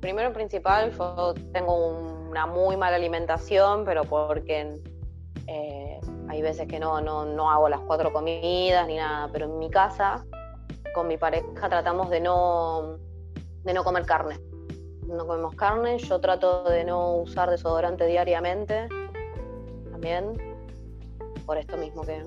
[0.00, 0.90] primero en principal
[1.52, 4.82] tengo una muy mala alimentación, pero porque
[5.46, 5.83] eh,
[6.34, 9.70] hay veces que no, no, no hago las cuatro comidas ni nada, pero en mi
[9.70, 10.24] casa
[10.92, 12.98] con mi pareja tratamos de no,
[13.62, 14.40] de no comer carne.
[15.06, 18.88] No comemos carne, yo trato de no usar desodorante diariamente
[19.92, 20.32] también
[21.46, 22.22] por esto mismo que...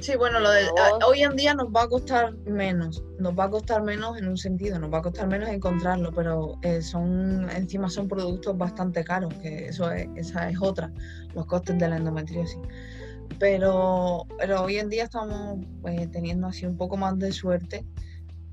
[0.00, 0.68] Sí, bueno, lo de,
[1.06, 4.36] hoy en día nos va a costar menos, nos va a costar menos en un
[4.36, 9.32] sentido, nos va a costar menos encontrarlo, pero eh, son encima son productos bastante caros,
[9.34, 10.90] que eso es, esa es otra,
[11.34, 12.58] los costes de la endometriosis.
[13.38, 17.84] Pero, pero hoy en día estamos pues, teniendo así un poco más de suerte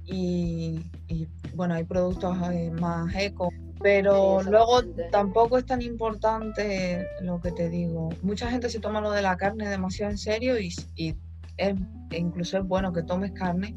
[0.06, 3.50] y, y bueno, hay productos eh, más eco,
[3.82, 8.10] pero luego tampoco es tan importante lo que te digo.
[8.22, 11.15] Mucha gente se toma lo de la carne demasiado en serio y, y
[11.58, 11.76] es,
[12.12, 13.76] e incluso es bueno que tomes carne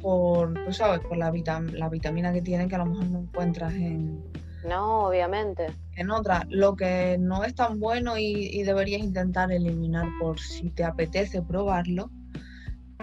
[0.00, 1.32] por, tú sabes, por la,
[1.72, 4.22] la vitamina que tiene que a lo mejor no encuentras en...
[4.68, 5.66] No, obviamente.
[5.94, 6.46] En otra.
[6.48, 12.10] Lo que no es tan bueno y, deberías intentar eliminar por si te apetece probarlo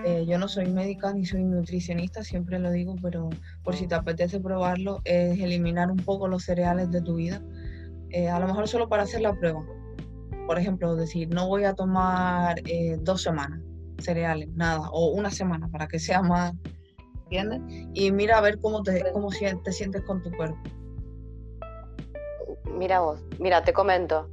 [0.05, 3.29] eh, yo no soy médica ni soy nutricionista, siempre lo digo, pero
[3.63, 7.41] por si te apetece probarlo, es eliminar un poco los cereales de tu vida.
[8.09, 9.63] Eh, a lo mejor solo para hacer la prueba.
[10.45, 13.61] Por ejemplo, decir, no voy a tomar eh, dos semanas
[13.99, 16.53] cereales, nada, o una semana para que sea más,
[17.23, 17.61] ¿entiendes?
[17.93, 20.57] Y mira a ver cómo te, cómo te sientes con tu cuerpo.
[22.73, 24.27] Mira vos, mira, te comento.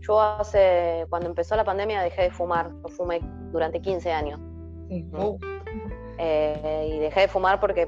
[0.00, 4.40] Yo hace, cuando empezó la pandemia dejé de fumar, yo fumé durante 15 años.
[6.18, 7.86] Eh, y dejé de fumar porque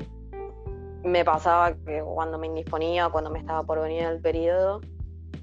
[1.05, 4.81] me pasaba que cuando me indisponía, cuando me estaba por venir el periodo,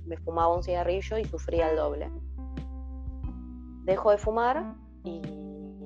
[0.05, 2.11] me fumaba un cigarrillo y sufría el doble.
[3.83, 5.21] Dejo de fumar y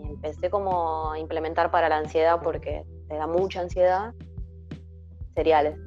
[0.09, 4.13] empecé como a implementar para la ansiedad porque te da mucha ansiedad
[5.35, 5.77] cereales.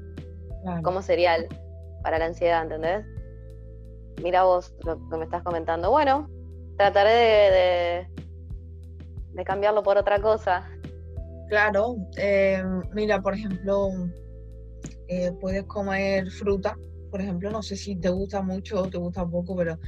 [0.83, 1.49] Como cereal
[2.03, 3.05] para la ansiedad, ¿entendés?
[4.23, 5.91] Mira vos lo que me estás comentando.
[5.91, 6.29] Bueno,
[6.77, 8.23] trataré de
[9.35, 10.69] de cambiarlo por otra cosa.
[11.49, 12.63] Claro, eh,
[12.95, 13.91] mira, por ejemplo,
[15.09, 16.77] eh, puedes comer fruta,
[17.11, 19.79] por ejemplo, no sé si te gusta mucho o te gusta poco, pero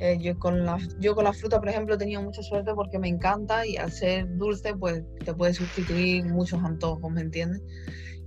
[0.00, 2.98] eh, yo, con la, yo con la fruta, por ejemplo, he tenido mucha suerte porque
[2.98, 7.62] me encanta y al ser dulce, pues te puede sustituir muchos antojos, ¿me entiendes?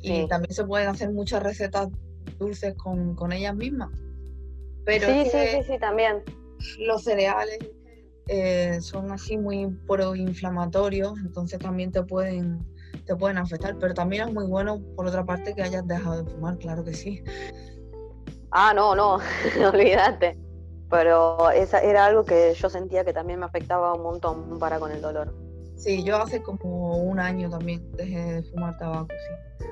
[0.01, 1.89] Y también se pueden hacer muchas recetas
[2.37, 3.89] dulces con, con ellas mismas.
[4.85, 6.23] Pero sí, sí, sí, sí, también.
[6.79, 7.59] Los cereales
[8.27, 12.59] eh, son así muy proinflamatorios, entonces también te pueden,
[13.05, 13.77] te pueden afectar.
[13.79, 16.93] Pero también es muy bueno, por otra parte, que hayas dejado de fumar, claro que
[16.93, 17.23] sí.
[18.51, 19.19] Ah, no, no,
[19.73, 20.37] olvídate.
[20.89, 24.91] Pero esa era algo que yo sentía que también me afectaba un montón para con
[24.91, 25.33] el dolor.
[25.75, 29.65] Sí, yo hace como un año también dejé de fumar tabaco, sí.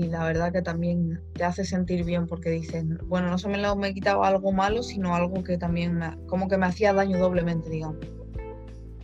[0.00, 3.92] Y la verdad que también te hace sentir bien porque dices, bueno, no solo me
[3.92, 7.98] quitaba algo malo, sino algo que también me, como que me hacía daño doblemente, digamos.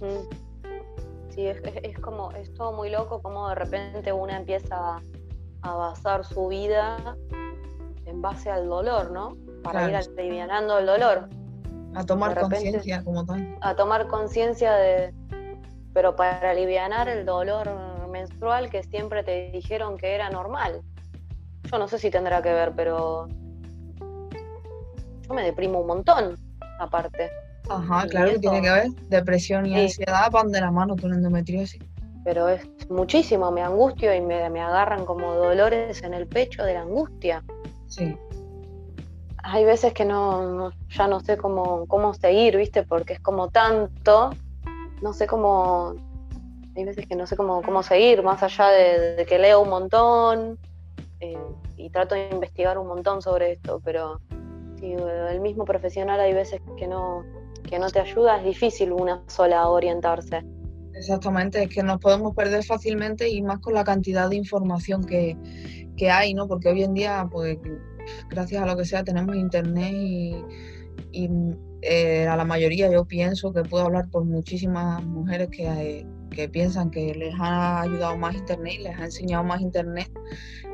[0.00, 0.26] Mm.
[1.28, 5.02] Sí, es, es, como, es todo muy loco como de repente una empieza
[5.60, 7.14] a basar su vida
[8.06, 9.36] en base al dolor, ¿no?
[9.62, 11.28] Para ir alivianando el dolor.
[11.94, 13.58] A tomar conciencia como tal.
[13.60, 15.12] A tomar conciencia de...
[15.92, 17.68] Pero para aliviar el dolor
[18.18, 20.82] menstrual que siempre te dijeron que era normal.
[21.70, 23.28] Yo no sé si tendrá que ver, pero
[25.26, 26.36] yo me deprimo un montón,
[26.78, 27.30] aparte.
[27.68, 28.88] Ajá, claro que tiene que ver.
[29.08, 31.82] Depresión y ansiedad van de la mano con endometriosis.
[32.24, 36.82] Pero es muchísimo, me angustio y me, agarran como dolores en el pecho de la
[36.82, 37.42] angustia.
[37.88, 38.16] Sí.
[39.42, 42.82] Hay veces que no, ya no sé cómo, cómo seguir, ¿viste?
[42.82, 44.30] Porque es como tanto,
[45.02, 45.94] no sé cómo,
[46.76, 50.58] hay veces que no sé cómo, cómo seguir, más allá de, que leo un montón
[51.20, 51.38] eh,
[51.76, 54.20] y trato de investigar un montón sobre esto, pero
[54.78, 57.24] si el mismo profesional hay veces que no,
[57.68, 60.44] que no te ayuda, es difícil una sola orientarse.
[60.92, 65.36] Exactamente, es que nos podemos perder fácilmente y más con la cantidad de información que,
[66.10, 66.46] hay, ¿no?
[66.46, 67.58] Porque hoy en día, pues,
[68.28, 70.36] gracias a lo que sea, tenemos internet y,
[71.12, 71.30] y
[71.80, 76.06] eh, a la mayoría yo pienso que puedo hablar por muchísimas mujeres que,
[76.36, 80.10] porque piensan que les ha ayudado más Internet les ha enseñado más Internet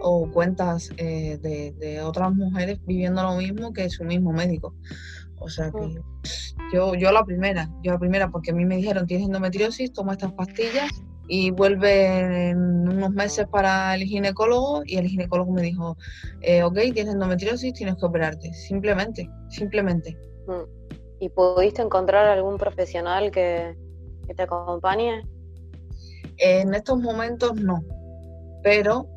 [0.00, 4.74] o cuentas eh, de, otras mujeres viviendo lo mismo que su mismo médico.
[5.38, 6.00] O sea que
[6.72, 10.12] yo, yo la primera, yo la primera, porque a mí me dijeron, tienes endometriosis, toma
[10.12, 10.90] estas pastillas
[11.28, 15.96] y vuelve en unos meses para el ginecólogo y el ginecólogo me dijo,
[16.40, 18.52] eh, ok, tienes endometriosis, tienes que operarte.
[18.52, 20.16] Simplemente, simplemente.
[20.48, 21.20] Mm.
[21.20, 23.76] ¿Y pudiste encontrar algún profesional que,
[24.26, 25.22] que te acompañe?
[26.44, 27.84] En estos momentos no,
[28.64, 29.08] pero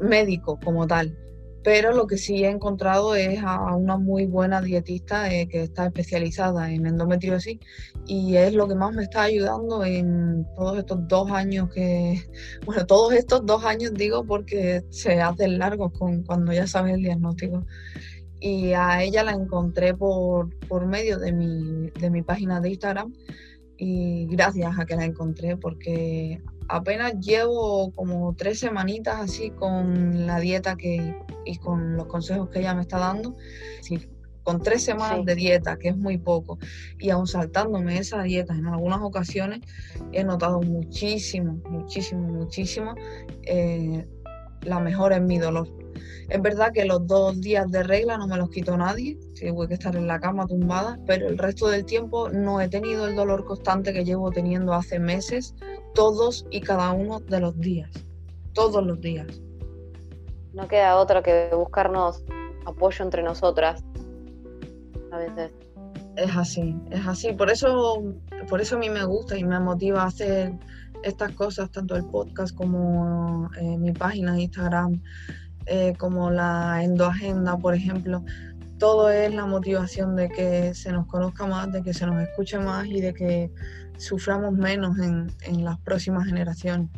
[0.00, 1.16] médico como tal.
[1.62, 5.86] Pero lo que sí he encontrado es a una muy buena dietista eh, que está
[5.86, 7.58] especializada en endometriosis
[8.06, 12.24] y es lo que más me está ayudando en todos estos dos años que,
[12.64, 17.02] bueno, todos estos dos años digo porque se hacen largos con, cuando ya sabes el
[17.02, 17.66] diagnóstico.
[18.40, 23.12] Y a ella la encontré por, por medio de mi, de mi página de Instagram
[23.76, 26.40] y gracias a que la encontré porque
[26.70, 31.14] apenas llevo como tres semanitas así con la dieta que,
[31.44, 33.36] y con los consejos que ella me está dando.
[33.82, 34.08] Sí,
[34.42, 36.58] con tres semanas de dieta, que es muy poco,
[36.98, 39.60] y aún saltándome esa dieta en algunas ocasiones,
[40.12, 42.94] he notado muchísimo, muchísimo, muchísimo
[43.42, 44.06] eh,
[44.62, 45.68] la mejora en mi dolor.
[46.28, 49.74] Es verdad que los dos días de regla no me los quitó nadie, tuve que
[49.74, 53.44] estar en la cama tumbada, pero el resto del tiempo no he tenido el dolor
[53.44, 55.54] constante que llevo teniendo hace meses,
[55.94, 57.90] todos y cada uno de los días,
[58.52, 59.40] todos los días.
[60.52, 62.24] No queda otra que buscarnos
[62.66, 63.82] apoyo entre nosotras,
[65.12, 65.52] a veces.
[66.16, 67.32] Es así, es así.
[67.32, 68.02] Por eso,
[68.48, 70.52] por eso a mí me gusta y me motiva a hacer
[71.02, 75.00] estas cosas, tanto el podcast como eh, mi página de Instagram,
[75.72, 78.24] eh, como la endoagenda, por ejemplo,
[78.80, 82.58] todo es la motivación de que se nos conozca más, de que se nos escuche
[82.58, 83.52] más y de que
[83.96, 86.88] suframos menos en, las próximas generaciones.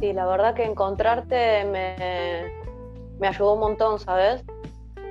[0.00, 2.52] Sí, la verdad que encontrarte me,
[3.18, 4.44] me ayudó un montón, ¿sabes?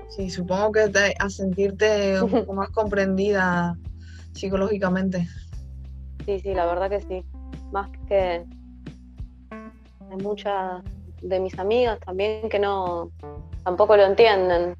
[0.10, 3.76] Sí, supongo que te, a sentirte un poco más comprendida
[4.34, 5.28] psicológicamente.
[6.26, 7.26] Sí, sí, la verdad que sí.
[7.72, 8.46] Más que
[9.50, 10.84] hay muchas
[11.22, 13.12] de mis amigas también que no
[13.64, 14.76] tampoco lo entienden.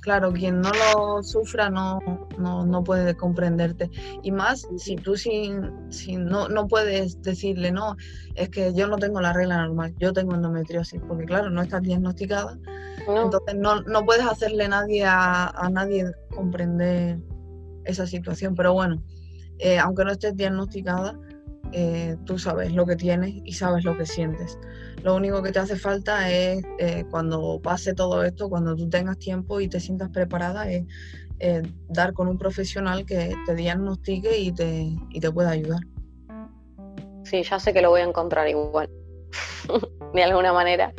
[0.00, 2.00] Claro, quien no lo sufra no,
[2.36, 3.88] no, puede comprenderte.
[4.24, 7.96] Y más si tú sin, sin no, no puedes decirle, no,
[8.34, 11.82] es que yo no tengo la regla normal, yo tengo endometriosis, porque claro, no estás
[11.82, 12.58] diagnosticada.
[13.06, 17.20] Entonces no, no puedes hacerle nadie a, a nadie comprender
[17.84, 18.56] esa situación.
[18.56, 19.00] Pero bueno,
[19.60, 21.16] eh, aunque no estés diagnosticada,
[21.72, 24.58] eh, tú sabes lo que tienes y sabes lo que sientes.
[25.02, 29.18] Lo único que te hace falta es eh, cuando pase todo esto, cuando tú tengas
[29.18, 30.84] tiempo y te sientas preparada, es
[31.40, 35.80] eh, dar con un profesional que te diagnostique y te, y te pueda ayudar.
[37.24, 38.88] Sí, ya sé que lo voy a encontrar igual,
[40.14, 40.92] de alguna manera.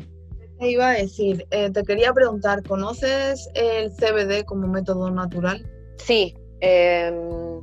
[0.60, 5.66] Te iba a decir, te quería preguntar, ¿conoces el CBD como método natural?
[5.98, 7.62] Sí, em,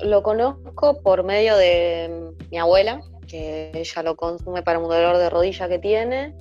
[0.00, 5.30] lo conozco por medio de mi abuela, que ella lo consume para un dolor de
[5.30, 6.34] rodilla que tiene,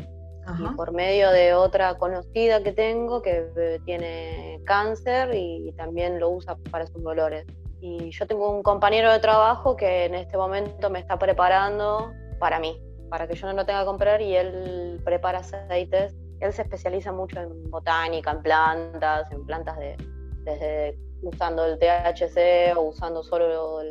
[0.59, 6.29] y por medio de otra conocida que tengo que eh, tiene cáncer y también lo
[6.29, 7.45] usa para sus dolores.
[7.81, 12.59] Y yo tengo un compañero de trabajo que en este momento me está preparando para
[12.59, 16.15] mí, para que yo no lo tenga que comprar y él prepara aceites.
[16.39, 19.97] Él se especializa mucho en botánica, en plantas, en plantas de,
[20.43, 23.81] desde usando el THC o usando solo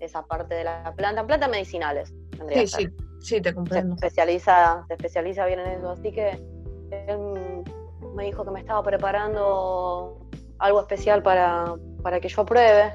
[0.00, 2.12] esa parte de la planta, plantas medicinales.
[2.52, 2.88] Sí, sí,
[3.20, 3.96] sí, te comprendo.
[3.96, 6.30] Se especializa, se especializa bien en eso, así que
[6.90, 7.64] él
[8.14, 10.18] me dijo que me estaba preparando
[10.58, 12.92] algo especial para, para que yo pruebe,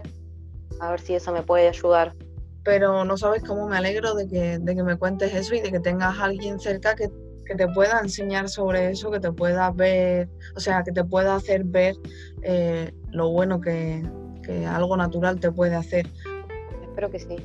[0.79, 2.15] a ver si eso me puede ayudar.
[2.63, 5.71] Pero no sabes cómo me alegro de que, de que me cuentes eso y de
[5.71, 7.09] que tengas a alguien cerca que,
[7.49, 11.35] que te pueda enseñar sobre eso, que te pueda ver, o sea, que te pueda
[11.35, 11.95] hacer ver
[12.43, 14.03] eh, lo bueno que,
[14.67, 16.07] algo natural te puede hacer.
[16.99, 17.35] Espero que sí,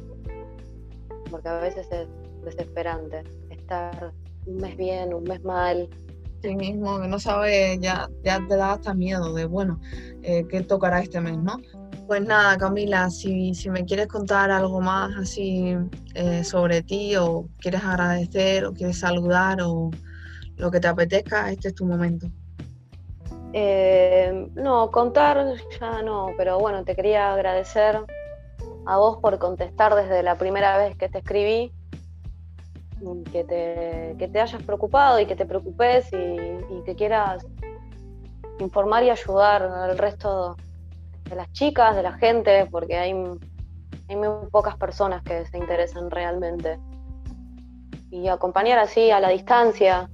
[1.31, 2.09] porque a veces es
[2.45, 4.13] desesperante estar
[4.47, 5.89] un mes bien, un mes mal.
[6.43, 9.79] Sí mismo, que no sabes, ya, ya te da hasta miedo de, bueno,
[10.23, 11.59] eh, ¿qué tocará este mes, no?
[12.09, 15.77] Pues nada, Camila, si, si me quieres contar algo más así
[16.15, 19.93] eh, sobre ti o quieres agradecer o quieres saludar o
[20.57, 22.27] lo que te apetezca, este es tu momento.
[23.53, 25.47] Eh, no, contar
[25.81, 28.05] ya no, pero bueno, te quería agradecer
[28.87, 31.73] a vos por contestar desde la primera vez que te escribí,
[33.33, 37.47] que te, que te hayas preocupado y que te preocupes y, que quieras
[38.59, 40.57] informar y ayudar al resto
[41.29, 43.15] de las chicas, de la gente, porque hay
[44.09, 46.79] hay muy pocas personas que se interesan realmente.
[48.11, 50.11] Y acompañar así a la distancia,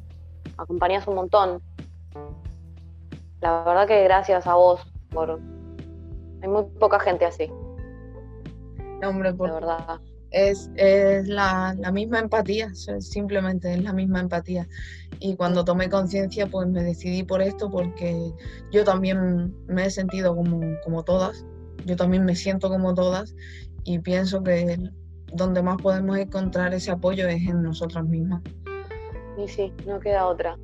[0.56, 1.62] acompañas un montón.
[3.40, 5.40] La verdad que gracias a vos por...
[6.42, 7.50] Hay muy poca gente así.
[9.06, 9.52] Hombre, por...
[9.52, 10.00] Verdad.
[10.30, 14.68] Es, es la, la, misma empatía, simplemente es la misma empatía.
[15.18, 18.32] Y cuando tomé conciencia, pues me decidí por esto porque
[18.70, 21.44] yo también me he sentido como, como todas,
[21.84, 23.34] yo también me siento como todas
[23.82, 24.78] y pienso que
[25.32, 28.42] donde más podemos encontrar ese apoyo es en nosotras mismas.
[29.36, 30.56] Y sí, no queda otra.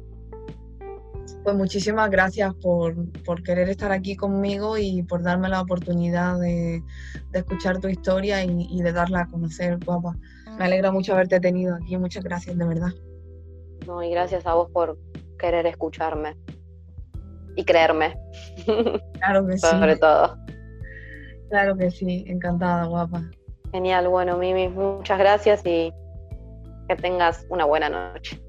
[1.42, 6.82] Pues muchísimas gracias por, por, querer estar aquí conmigo y por darme la oportunidad de,
[7.30, 10.16] de escuchar tu historia y, y, de darla a conocer, guapa.
[10.58, 12.90] Me alegra mucho haberte tenido aquí, muchas gracias, de verdad.
[13.86, 14.98] No, y gracias a vos por
[15.38, 16.36] querer escucharme
[17.56, 18.16] y creerme.
[19.14, 19.66] Claro que sí.
[19.66, 20.36] Sobre todo.
[21.50, 23.22] Claro que sí, encantada, guapa.
[23.72, 25.92] Genial, bueno, Mimi, muchas gracias y
[26.88, 28.40] que tengas una buena noche.